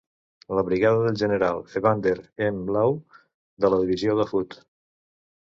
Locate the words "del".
1.07-1.19